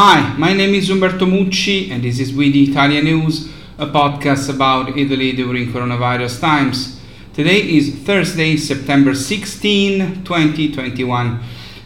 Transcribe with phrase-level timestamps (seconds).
[0.00, 4.48] Hi, my name is Umberto Mucci, and this is We the Italian News, a podcast
[4.48, 7.00] about Italy during coronavirus times.
[7.34, 11.40] Today is Thursday, September 16, 2021.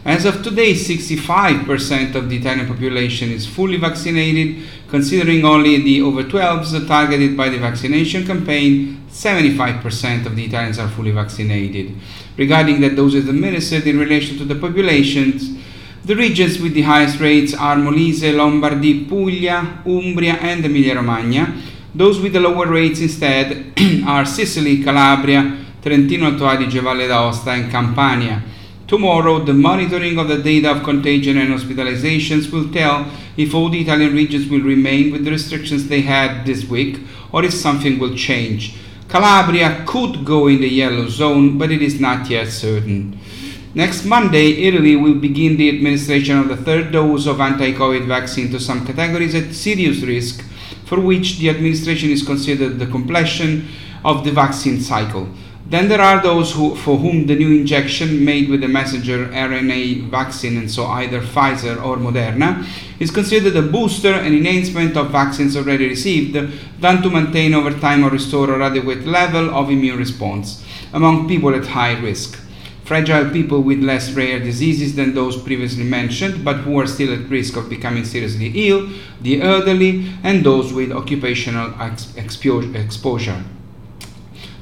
[0.05, 6.21] As of today, 65% of the Italian population is fully vaccinated, considering only the over
[6.23, 11.95] 12s targeted by the vaccination campaign, 75% of the Italians are fully vaccinated.
[12.37, 15.62] Regarding the doses administered in relation to the populations,
[16.05, 21.61] the regions with the highest rates are Molise, Lombardy, Puglia, Umbria, and Emilia Romagna.
[21.95, 23.73] Those with the lower rates instead
[24.05, 28.43] are Sicily, Calabria, Trentino Alto Adige, Valle d'Aosta, and Campania.
[28.85, 33.79] Tomorrow, the monitoring of the data of contagion and hospitalizations will tell if all the
[33.79, 36.99] Italian regions will remain with the restrictions they had this week
[37.31, 38.75] or if something will change.
[39.07, 43.17] Calabria could go in the yellow zone, but it is not yet certain.
[43.75, 48.51] Next Monday, Italy will begin the administration of the third dose of anti COVID vaccine
[48.51, 50.45] to some categories at serious risk,
[50.85, 53.67] for which the administration is considered the completion
[54.05, 55.27] of the vaccine cycle.
[55.65, 60.07] Then there are those who, for whom the new injection made with the messenger RNA
[60.11, 62.63] vaccine, and so either Pfizer or Moderna,
[62.99, 66.37] is considered a booster and enhancement of vaccines already received,
[66.79, 71.55] done to maintain over time or restore a adequate level of immune response among people
[71.55, 72.42] at high risk.
[72.93, 77.27] Fragile people with less rare diseases than those previously mentioned, but who are still at
[77.27, 78.87] risk of becoming seriously ill,
[79.19, 83.43] the elderly, and those with occupational ex- exposure.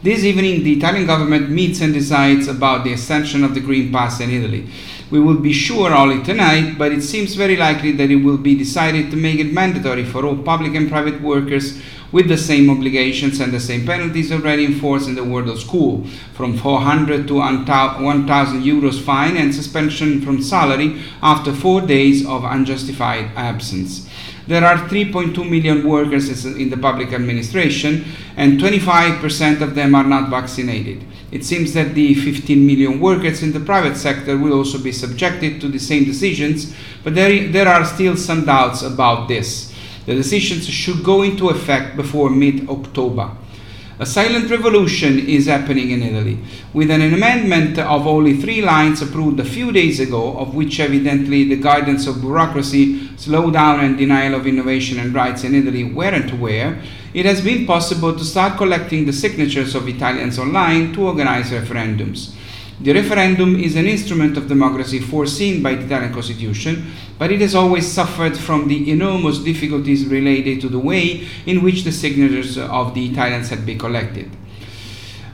[0.01, 4.21] This evening, the Italian government meets and decides about the extension of the Green Pass
[4.21, 4.69] in Italy.
[5.09, 8.55] We will be sure only tonight, but it seems very likely that it will be
[8.55, 13.39] decided to make it mandatory for all public and private workers with the same obligations
[13.39, 18.63] and the same penalties already enforced in the world of school, from 400 to 1,000
[18.63, 24.07] euros fine and suspension from salary after four days of unjustified absence.
[24.47, 30.29] There are 3.2 million workers in the public administration, and 25% of them are not
[30.29, 31.05] vaccinated.
[31.31, 35.61] It seems that the 15 million workers in the private sector will also be subjected
[35.61, 39.70] to the same decisions, but there, there are still some doubts about this.
[40.05, 43.31] The decisions should go into effect before mid October.
[43.99, 46.39] A silent revolution is happening in Italy,
[46.73, 51.43] with an amendment of only three lines approved a few days ago, of which evidently
[51.43, 56.81] the guidance of bureaucracy, slowdown, and denial of innovation and rights in Italy weren't aware.
[57.13, 62.33] It has been possible to start collecting the signatures of Italians online to organize referendums.
[62.79, 67.53] The referendum is an instrument of democracy foreseen by the Italian constitution, but it has
[67.53, 72.95] always suffered from the enormous difficulties related to the way in which the signatures of
[72.95, 74.31] the Italians had been collected.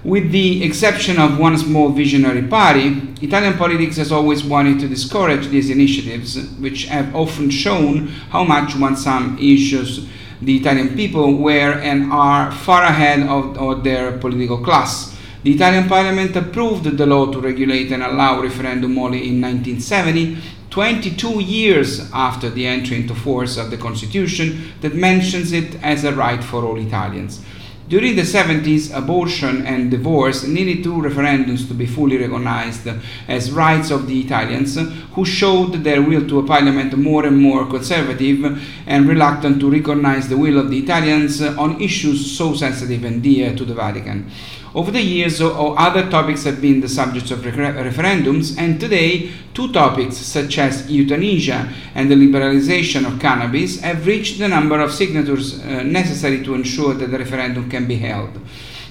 [0.03, 5.47] With the exception of one small visionary party, Italian politics has always wanted to discourage
[5.47, 10.07] these initiatives, which have often shown how much want some issues
[10.41, 15.87] the Italian people were and are far ahead of, of their political class the Italian
[15.87, 20.37] parliament approved the law to regulate and allow referendum only in 1970,
[20.69, 26.13] 22 years after the entry into force of the constitution that mentions it as a
[26.13, 27.43] right for all Italians.
[27.87, 32.85] During the 70s, abortion and divorce needed two referendums to be fully recognized
[33.29, 34.77] as rights of the Italians,
[35.13, 40.27] who showed their will to a parliament more and more conservative and reluctant to recognize
[40.27, 44.29] the will of the Italians on issues so sensitive and dear to the Vatican.
[44.77, 50.17] Over the years, other topics have been the subjects of referendums, and today, two topics
[50.17, 55.81] such as euthanasia and the liberalization of cannabis have reached the number of signatures uh,
[55.81, 58.39] necessary to ensure that the referendum can be held.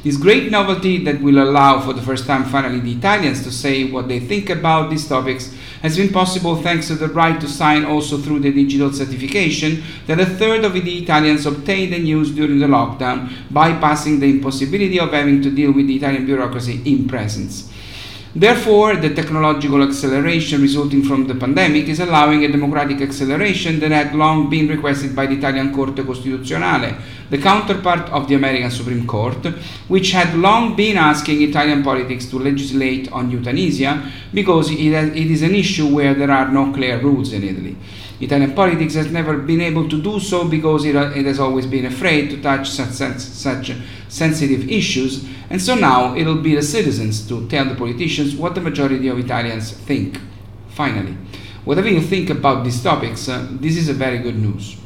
[0.06, 3.90] This great novelty that will allow for the first time finally the Italians to say
[3.90, 5.52] what they think about these topics
[5.82, 10.20] has been possible thanks to the right to sign also through the digital certification that
[10.20, 15.10] a third of the Italians obtained and used during the lockdown, bypassing the impossibility of
[15.10, 17.68] having to deal with the Italian bureaucracy in presence.
[18.38, 24.14] Therefore, the technological acceleration resulting from the pandemic is allowing a democratic acceleration that had
[24.14, 27.00] long been requested by the Italian Corte Costituzionale,
[27.30, 29.42] the counterpart of the American Supreme Court,
[29.88, 35.54] which had long been asking Italian politics to legislate on euthanasia because it, is an
[35.54, 37.74] issue where there are no clear rules in Italy.
[38.20, 41.84] Italian politics has never been able to do so because it, it has always been
[41.84, 43.72] afraid to touch such, such, such
[44.08, 48.60] sensitive issues, and so now it'll be the citizens to tell the politicians what the
[48.60, 50.18] majority of Italians think.
[50.68, 51.16] Finally,
[51.64, 54.76] whatever you think about these topics, uh, this is a very good news.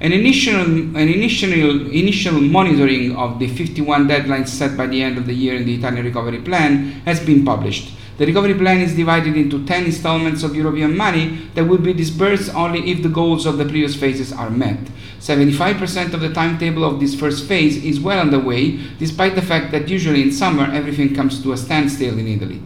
[0.00, 5.26] An initial, an initial, initial monitoring of the 51 deadlines set by the end of
[5.26, 7.94] the year in the Italian Recovery Plan has been published.
[8.18, 12.54] The recovery plan is divided into 10 installments of European money that will be disbursed
[12.54, 14.78] only if the goals of the previous phases are met.
[15.18, 19.88] 75% of the timetable of this first phase is well underway, despite the fact that
[19.88, 22.60] usually in summer everything comes to a standstill in Italy.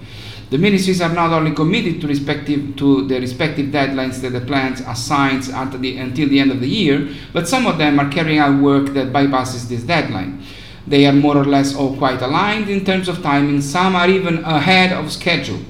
[0.49, 4.81] The ministries are not only committed to, respective, to the respective deadlines that the plans
[4.81, 8.63] assign the, until the end of the year, but some of them are carrying out
[8.63, 10.43] work that bypasses this deadline.
[10.87, 14.45] They are more or less all quite aligned in terms of timing, some are even
[14.45, 15.61] ahead of schedule.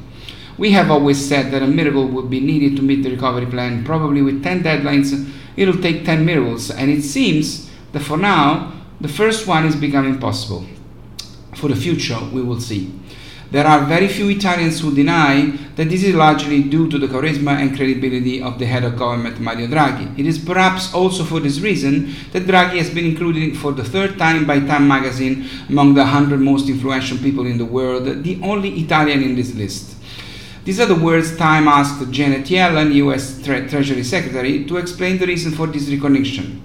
[0.58, 3.84] We have always said that a miracle would be needed to meet the recovery plan.
[3.84, 9.08] Probably with 10 deadlines, it'll take 10 miracles, and it seems that for now, the
[9.08, 10.64] first one is becoming possible.
[11.54, 12.92] For the future, we will see.
[13.56, 17.53] There are very few Italians who deny that this is largely due to the charisma
[17.53, 20.19] and credibility of the head of government Mario Draghi.
[20.19, 24.19] It is perhaps also for this reason that Draghi has been included for the third
[24.19, 28.79] time by Time magazine among the 100 most influential people in the world, the only
[28.79, 29.97] Italian in this list.
[30.64, 35.26] These are the words Time asked Janet Yellen, US Tre- Treasury Secretary, to explain the
[35.26, 36.61] reason for this recognition.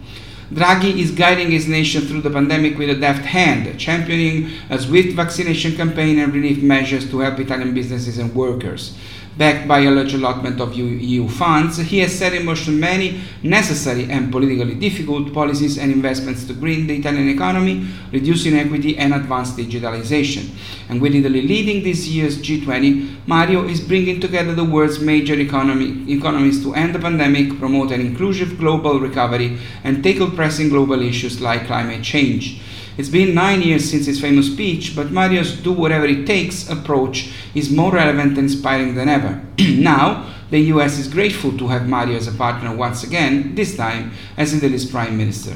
[0.51, 5.15] Draghi is guiding his nation through the pandemic with a deft hand, championing a swift
[5.15, 8.97] vaccination campaign and relief measures to help Italian businesses and workers.
[9.37, 14.11] Backed by a large allotment of EU funds, he has set in motion many necessary
[14.11, 19.51] and politically difficult policies and investments to green the Italian economy, reduce inequity, and advance
[19.51, 20.49] digitalization.
[20.89, 26.11] And with Italy leading this year's G20, Mario is bringing together the world's major economy,
[26.11, 31.39] economies to end the pandemic, promote an inclusive global recovery, and tackle pressing global issues
[31.39, 32.61] like climate change.
[32.97, 37.31] It's been nine years since his famous speech, but Mario's do whatever it takes approach
[37.55, 39.41] is more relevant and inspiring than ever.
[39.59, 44.11] now, the US is grateful to have Mario as a partner once again, this time
[44.35, 45.55] as Italy's Prime Minister.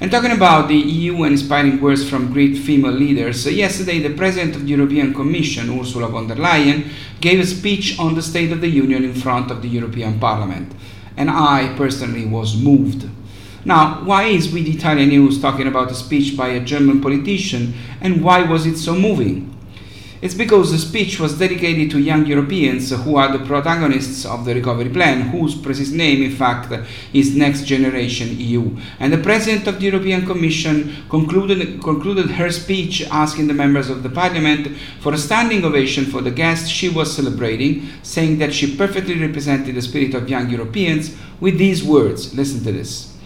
[0.00, 4.14] And talking about the EU and inspiring words from great female leaders, uh, yesterday the
[4.14, 6.90] President of the European Commission, Ursula von der Leyen,
[7.20, 10.72] gave a speech on the State of the Union in front of the European Parliament.
[11.16, 13.08] And I personally was moved.
[13.68, 17.74] Now, why is We the Italian News talking about a speech by a German politician
[18.00, 19.54] and why was it so moving?
[20.22, 24.54] It's because the speech was dedicated to young Europeans who are the protagonists of the
[24.54, 26.72] recovery plan, whose precise name, in fact,
[27.12, 28.74] is Next Generation EU.
[29.00, 34.02] And the President of the European Commission concluded, concluded her speech asking the members of
[34.02, 38.74] the Parliament for a standing ovation for the guest she was celebrating, saying that she
[38.78, 42.34] perfectly represented the spirit of young Europeans with these words.
[42.34, 43.17] Listen to this.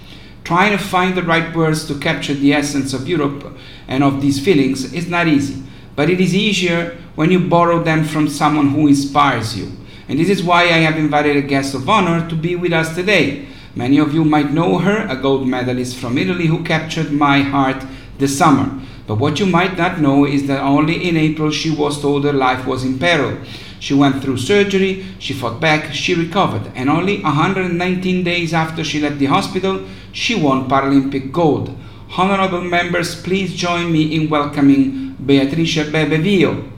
[0.45, 3.57] Trying to find the right words to capture the essence of Europe
[3.89, 5.63] and of these feelings is not easy
[5.95, 9.73] but it is easier when you borrow them from someone who inspires you.
[10.09, 12.95] And this is why I have invited a guest of honor to be with us
[12.95, 13.47] today.
[13.75, 17.85] Many of you might know her, a gold medalist from Italy who captured my heart
[18.19, 18.81] this summer.
[19.07, 22.33] But what you might not know is that only in April she was told her
[22.33, 23.39] life was in peril.
[23.81, 29.01] She went through surgery, she fought back, she recovered, and only 119 days after she
[29.01, 31.77] left the hospital, she won Paralympic gold.
[32.17, 36.71] Honorable members, please join me in welcoming Beatrice Bebe Vio.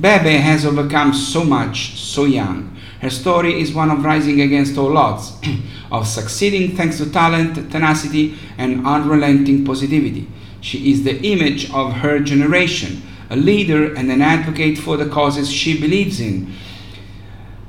[0.00, 2.76] Bebe has overcome so much so young.
[3.00, 5.32] Her story is one of rising against all odds,
[5.90, 10.28] of succeeding thanks to talent, tenacity, and unrelenting positivity.
[10.64, 15.52] She is the image of her generation, a leader and an advocate for the causes
[15.52, 16.54] she believes in.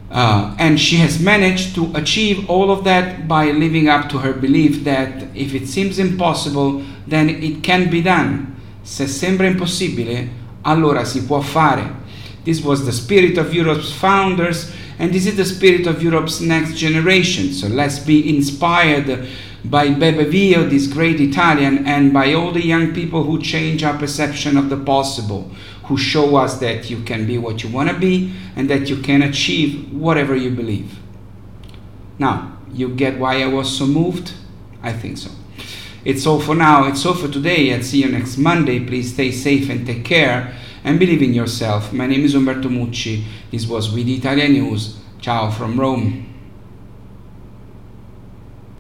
[0.10, 4.32] Uh, and she has managed to achieve all of that by living up to her
[4.32, 8.56] belief that if it seems impossible, then it can be done.
[8.84, 10.30] Se sembra impossibile,
[10.62, 11.94] allora si può fare.
[12.46, 16.78] This was the spirit of Europe's founders, and this is the spirit of Europe's next
[16.78, 17.52] generation.
[17.52, 19.28] So let's be inspired
[19.64, 23.98] by Bebe Vio, this great Italian, and by all the young people who change our
[23.98, 25.52] perception of the possible,
[25.86, 28.98] who show us that you can be what you want to be and that you
[28.98, 31.00] can achieve whatever you believe.
[32.18, 34.34] Now, you get why I was so moved?
[34.82, 35.32] I think so.
[36.06, 36.88] It's all for now.
[36.88, 37.74] It's all for today.
[37.74, 38.86] I'll see you next Monday.
[38.86, 41.92] Please stay safe and take care and believe in yourself.
[41.92, 43.24] My name is Umberto Mucci.
[43.50, 44.98] This was We the Italian News.
[45.20, 46.35] Ciao from Rome.